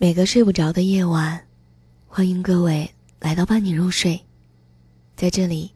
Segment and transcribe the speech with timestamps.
[0.00, 1.44] 每个睡不着的夜晚，
[2.06, 4.16] 欢迎各位来到伴你入睡。
[5.16, 5.74] 在这里，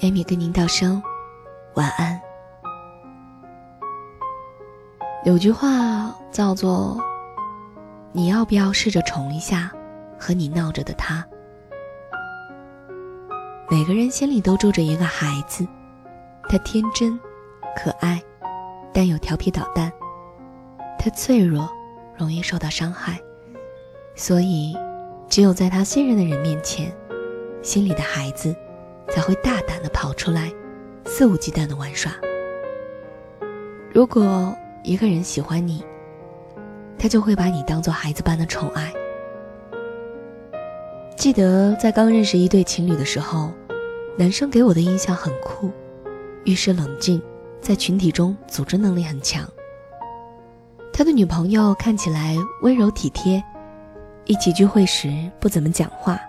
[0.00, 1.00] 艾米跟您道声
[1.74, 2.20] 晚安。
[5.24, 7.00] 有句话叫做
[8.10, 9.70] ：“你要不要试着宠一下
[10.18, 11.24] 和你闹着的他？”
[13.70, 15.64] 每个人心里都住着一个孩子，
[16.48, 17.16] 他天真、
[17.76, 18.20] 可爱，
[18.92, 19.88] 但又调皮捣蛋；
[20.98, 21.70] 他脆弱，
[22.18, 23.20] 容易受到伤害。
[24.14, 24.76] 所以，
[25.28, 26.92] 只有在他信任的人面前，
[27.62, 28.54] 心里的孩子
[29.08, 30.52] 才会大胆的跑出来，
[31.06, 32.12] 肆无忌惮的玩耍。
[33.90, 35.82] 如果一个人喜欢你，
[36.98, 38.92] 他就会把你当做孩子般的宠爱。
[41.16, 43.50] 记得在刚认识一对情侣的时候，
[44.16, 45.70] 男生给我的印象很酷，
[46.44, 47.20] 遇事冷静，
[47.60, 49.48] 在群体中组织能力很强。
[50.92, 53.42] 他的女朋友看起来温柔体贴。
[54.24, 56.20] 一起聚会时不怎么讲话，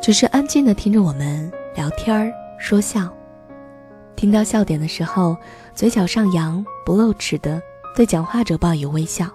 [0.00, 3.08] 只是安静的听着我们聊天儿说笑。
[4.16, 5.36] 听到笑点的时候，
[5.74, 7.62] 嘴角上扬，不露齿的
[7.94, 9.26] 对讲话者报以微笑。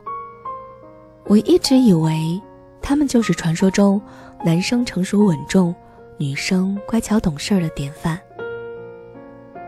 [1.26, 2.42] 我一直以为
[2.82, 4.02] 他们就是传说中
[4.44, 5.74] 男生成熟稳重，
[6.18, 8.20] 女生乖巧懂事的典范。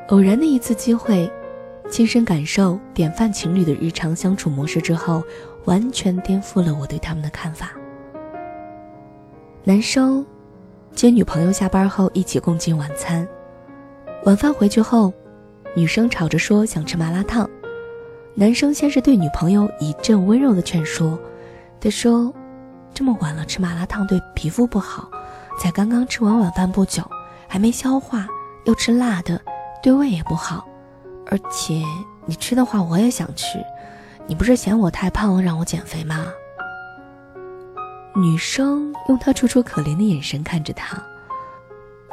[0.10, 1.32] 偶然的一次机会，
[1.90, 5.24] 亲身感受典范情侣的日常相处模式之后。
[5.66, 7.72] 完全颠覆了我对他们的看法。
[9.64, 10.26] 男生
[10.92, 13.26] 接女朋友下班后一起共进晚餐，
[14.26, 15.14] 晚饭回去后，
[15.74, 17.50] 女生吵着说想吃麻辣烫，
[18.36, 21.18] 男生先是对女朋友一阵温柔的劝说，
[21.80, 22.34] 他说
[22.94, 25.10] ：“这么晚了吃麻辣烫对皮肤不好，
[25.58, 27.02] 才刚刚吃完晚饭不久，
[27.48, 28.28] 还没消化，
[28.66, 29.42] 又吃辣的，
[29.82, 30.68] 对胃也不好，
[31.34, 31.82] 而且
[32.28, 33.58] 你吃的话我也想吃。”
[34.26, 36.28] 你不是嫌我太胖让我减肥吗？
[38.16, 40.98] 女生用她楚楚可怜的眼神看着他，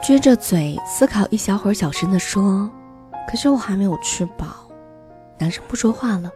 [0.02, 2.68] 撅着嘴思考一小会儿，小声的说
[3.30, 4.68] ：“可是我还没有吃饱。”
[5.38, 6.28] 男生不说话了。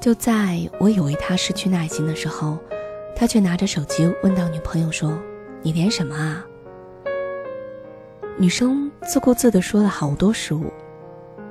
[0.00, 2.58] 就在我以为他失去耐心的时候，
[3.14, 5.16] 他却拿着手机问到女朋友说
[5.62, 6.44] ：“你点什么啊？”
[8.36, 10.72] 女生自顾自的说了好多食物，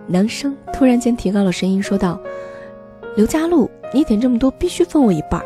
[0.08, 2.20] 男生突然间提高了声音说道。
[3.16, 5.44] 刘佳璐，你点这么多，必须分我一半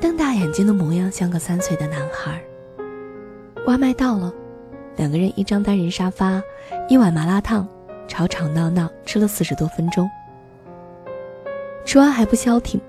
[0.00, 2.42] 瞪大眼睛的模样像个三岁的男孩。
[3.64, 4.34] 外卖到了，
[4.96, 6.42] 两个人一张单人沙发，
[6.88, 7.66] 一碗麻辣烫，
[8.08, 10.10] 吵吵闹闹吃了四十多分钟。
[11.84, 12.80] 吃完还不消停，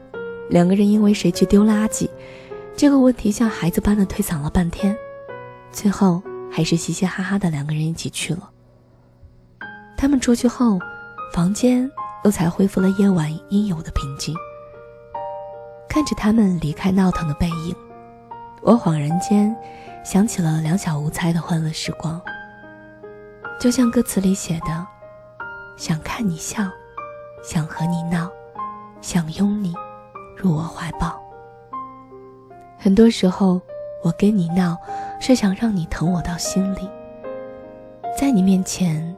[0.50, 2.10] 两个人因为谁去丢垃圾
[2.76, 4.98] 这个问题像孩子般的推搡了半天，
[5.72, 8.50] 最后还是嘻嘻哈哈的两个人一起去了。
[10.00, 10.80] 他们出去后，
[11.34, 11.92] 房间。
[12.26, 14.36] 又才恢复了夜晚应有的平静。
[15.88, 17.74] 看着他们离开闹腾的背影，
[18.62, 19.56] 我恍然间
[20.04, 22.22] 想起了两小无猜的欢乐时光。
[23.58, 24.86] 就像歌词里写的
[25.80, 26.70] ：“想看你笑，
[27.42, 28.30] 想和你闹，
[29.00, 29.74] 想拥你
[30.36, 31.18] 入我怀抱。”
[32.78, 33.62] 很多时候，
[34.04, 34.78] 我跟你闹，
[35.22, 36.90] 是想让你疼我到心里。
[38.20, 39.16] 在你面前，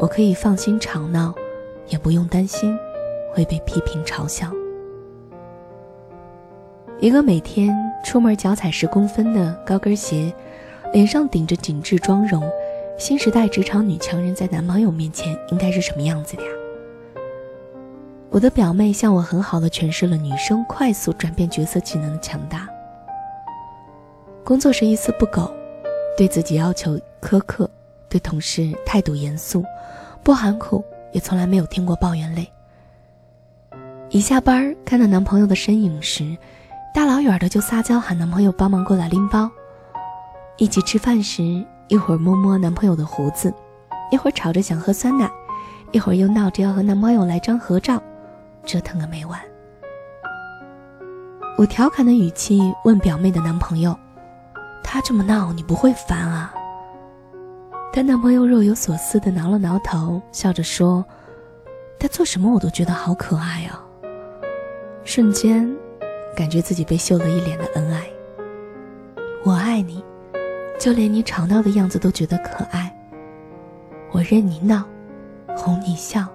[0.00, 1.34] 我可以放心吵闹。
[1.88, 2.76] 也不用担心
[3.32, 4.50] 会被批评嘲笑。
[6.98, 7.72] 一个每天
[8.04, 10.34] 出门脚踩十公分的高跟鞋，
[10.92, 12.42] 脸上顶着紧致妆容，
[12.98, 16.48] 新时代职场女强人，在男朋友面前应该是什么样子的呀？
[18.30, 22.68] 我的表妹向我很好的诠释了女生快速转变角色技能的强大。
[24.42, 25.48] 工作时一丝不苟，
[26.16, 27.70] 对自己要求苛刻，
[28.08, 29.64] 对同事态度严肃，
[30.22, 30.84] 不含苦。
[31.12, 32.46] 也从来没有听过抱怨累。
[34.10, 36.36] 一下班看到男朋友的身影时，
[36.92, 39.50] 大老远的就撒娇喊男朋友帮忙过来拎包。
[40.58, 43.54] 一起吃饭时，一会儿摸摸男朋友的胡子，
[44.10, 45.30] 一会儿吵着想喝酸奶，
[45.90, 48.02] 一会儿又闹着要和男朋友来张合照，
[48.62, 49.40] 折腾个没完。
[51.56, 53.98] 我调侃的语气问表妹的男朋友
[54.84, 56.52] ：“他这么闹，你不会烦啊？”
[57.96, 61.02] 她男朋友若有所思的挠了挠头，笑着说
[61.98, 63.82] ：“他做什么我都觉得好可爱啊。”
[65.02, 65.74] 瞬间，
[66.36, 68.06] 感觉自己被秀了一脸的恩爱。
[69.42, 70.04] 我爱你，
[70.78, 72.94] 就连你吵闹的样子都觉得可爱。
[74.10, 74.84] 我任你闹，
[75.56, 76.28] 哄你笑，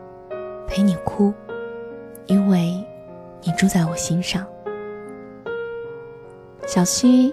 [0.67, 1.31] 陪你哭，
[2.25, 2.83] 因为
[3.43, 4.43] 你住在我心上。
[6.65, 7.31] 小西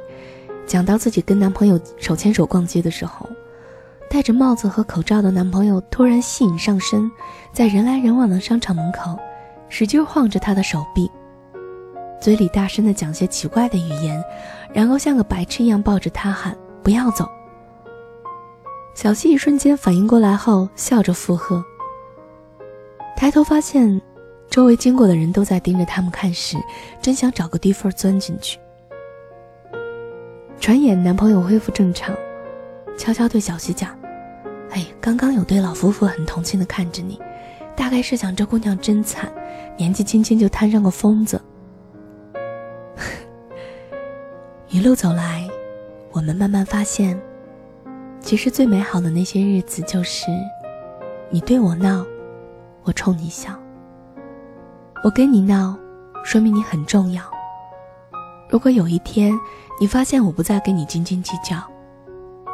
[0.67, 3.27] 讲到自己跟男朋友手牵手逛街的时候。
[4.11, 7.11] 戴着帽子和口罩的男朋友突然吸引上身，
[7.53, 9.19] 在人来人往的商场门口，
[9.69, 11.11] 使劲晃着她的手臂。
[12.21, 14.25] 嘴里大声的讲些奇怪的语言，
[14.73, 17.29] 然后像个白痴一样抱着他喊：“不要走！”
[18.97, 21.63] 小西一瞬间反应过来后，笑着附和。
[23.17, 24.01] 抬头发现，
[24.51, 26.57] 周围经过的人都在盯着他们看时，
[27.01, 28.59] 真想找个地缝钻进去。
[30.59, 32.13] 转眼，男朋友恢复正常，
[32.99, 33.97] 悄悄对小西讲
[34.71, 37.19] ：“哎，刚刚有对老夫妇很同情的看着你，
[37.77, 39.33] 大概是想这姑娘真惨，
[39.77, 41.41] 年纪轻轻就摊上个疯子。
[44.69, 45.49] ”一路走来，
[46.11, 47.19] 我们慢慢发现。
[48.21, 50.27] 其实最美好的那些日子，就是
[51.31, 52.05] 你对我闹，
[52.83, 53.53] 我冲你笑。
[55.05, 55.79] 我跟你闹，
[56.25, 57.23] 说明你很重要。
[58.51, 59.39] 如果有一天
[59.81, 61.63] 你发现我不再跟你斤斤计较，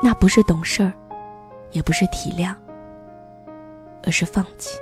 [0.04, 0.92] 那不是懂事儿，
[1.72, 2.54] 也不是体谅，
[4.04, 4.78] 而是放弃。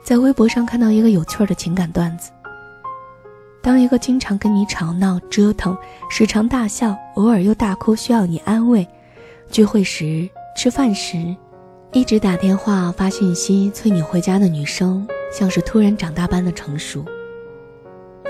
[0.00, 2.30] 在微博上看到一个有趣的情感段子。
[3.60, 5.76] 当一个经常跟你吵闹、折腾、
[6.08, 8.86] 时常大笑、偶尔又大哭，需要你安慰；
[9.48, 11.34] 聚会时、吃饭时，
[11.90, 17.04] 一直打电话、发信息催你回家的女生，像是突然长大般的成熟。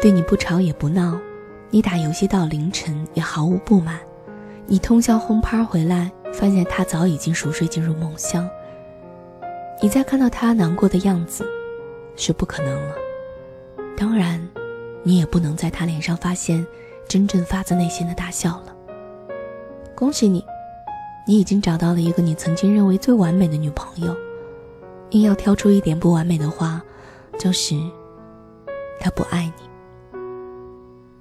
[0.00, 1.20] 对你不吵也不闹，
[1.68, 4.00] 你打游戏到凌晨也毫无不满。
[4.70, 8.48] 你通宵轰趴回来，发现他早已经熟睡进入梦乡。
[9.82, 11.44] 你再看到他难过的样子，
[12.14, 12.94] 是不可能了。
[13.96, 14.40] 当然。
[15.02, 16.66] 你也不能在他脸上发现
[17.08, 18.76] 真正发自内心的大笑了。
[19.94, 20.44] 恭喜你，
[21.26, 24.14] 你已经找到了一个你曾经认为最完美的女朋友。
[25.12, 26.82] 硬要挑出一点不完美的话，
[27.38, 27.74] 就是
[29.00, 30.18] 他不爱你。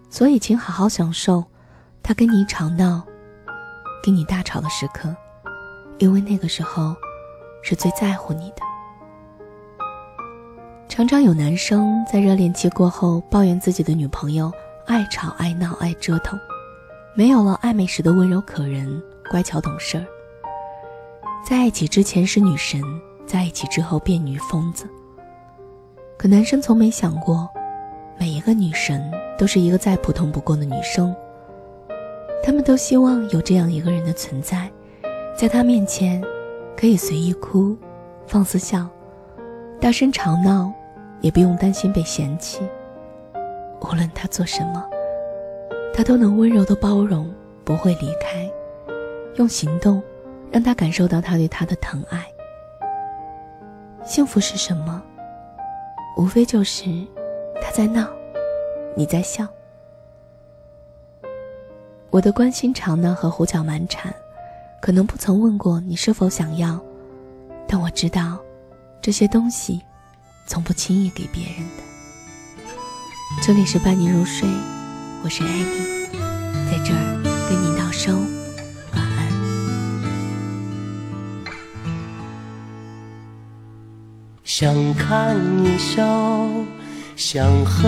[0.10, 1.46] 所以，请好好享受
[2.04, 3.02] 他跟你吵闹、
[4.02, 5.16] 跟你大吵的时刻，
[5.98, 6.96] 因为那个时候
[7.62, 8.62] 是最在乎你的。
[10.88, 14.52] 常常有男生在热恋期过后抱怨自己的女朋友
[14.86, 16.38] 爱吵爱闹爱折腾，
[17.14, 20.06] 没有了暧昧时的温柔可人、乖巧懂事儿。
[21.46, 22.82] 在一起之前是女神，
[23.26, 24.90] 在一起之后变女疯子。
[26.18, 27.48] 可男生从没想过，
[28.20, 31.16] 每一个女神都是一个再普通不过的女生。
[32.44, 34.70] 他们都希望有这样一个人的存在，
[35.36, 36.24] 在他面前
[36.76, 37.78] 可以随意哭、
[38.28, 38.88] 放肆笑、
[39.80, 40.72] 大声吵闹。
[41.22, 42.62] 也不用担心被嫌弃。
[43.82, 44.90] 无论他做什么，
[45.94, 47.30] 他都能温柔的包容，
[47.66, 48.50] 不会离开，
[49.36, 50.02] 用行动
[50.50, 52.26] 让他感受到他对他的疼爱。
[54.06, 55.04] 幸福是什么？
[56.16, 56.86] 无非就是
[57.62, 58.08] 他在闹，
[58.96, 59.46] 你在笑。
[62.12, 64.12] 我的关心吵闹和胡搅蛮缠，
[64.82, 66.80] 可能不曾问过你是否想要，
[67.68, 68.40] 但我知道，
[69.02, 69.82] 这些东西。
[70.48, 71.84] 从不轻易给别人的。
[73.40, 74.50] 这里是伴你入睡，
[75.24, 76.10] 我是艾米，
[76.72, 78.20] 在这儿跟你道声
[78.96, 79.30] 晚安。
[84.44, 86.50] 想看你笑，
[87.16, 87.88] 想和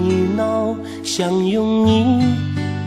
[0.00, 0.74] 你闹，
[1.04, 2.24] 想拥你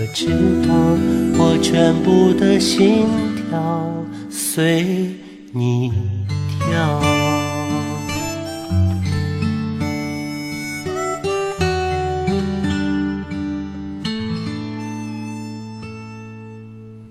[0.00, 0.28] 我知
[0.66, 0.74] 道，
[1.36, 3.04] 我全部的心
[3.50, 3.92] 跳
[4.30, 5.10] 随
[5.52, 5.92] 你
[6.58, 7.02] 跳。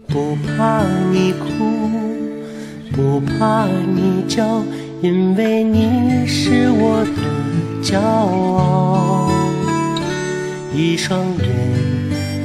[0.08, 0.82] 不怕
[1.12, 1.46] 你哭，
[2.92, 4.64] 不怕你叫，
[5.04, 9.30] 因为你是我的骄傲。
[10.74, 11.89] 一双眼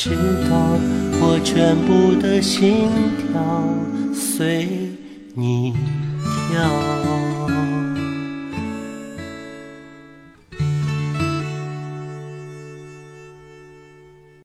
[0.00, 0.10] 知
[0.48, 0.78] 道，
[1.20, 2.88] 我全部的心
[3.18, 3.64] 跳
[4.14, 4.68] 随
[5.34, 5.74] 你
[6.52, 7.27] 跳。